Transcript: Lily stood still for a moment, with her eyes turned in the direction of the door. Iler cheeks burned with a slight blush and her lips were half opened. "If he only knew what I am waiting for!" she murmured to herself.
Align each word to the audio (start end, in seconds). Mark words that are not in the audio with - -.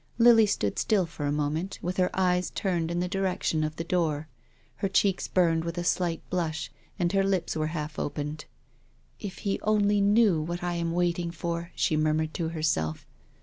Lily 0.17 0.47
stood 0.47 0.79
still 0.79 1.05
for 1.05 1.27
a 1.27 1.31
moment, 1.31 1.77
with 1.79 1.97
her 1.97 2.09
eyes 2.15 2.49
turned 2.49 2.89
in 2.89 3.01
the 3.01 3.07
direction 3.07 3.63
of 3.63 3.75
the 3.75 3.83
door. 3.83 4.27
Iler 4.81 4.89
cheeks 4.91 5.27
burned 5.27 5.63
with 5.63 5.77
a 5.77 5.83
slight 5.83 6.27
blush 6.31 6.71
and 6.97 7.11
her 7.11 7.23
lips 7.23 7.55
were 7.55 7.67
half 7.67 7.99
opened. 7.99 8.45
"If 9.19 9.37
he 9.45 9.59
only 9.61 10.01
knew 10.01 10.41
what 10.41 10.63
I 10.63 10.73
am 10.73 10.91
waiting 10.93 11.29
for!" 11.29 11.69
she 11.75 11.95
murmured 11.97 12.33
to 12.33 12.49
herself. 12.49 13.05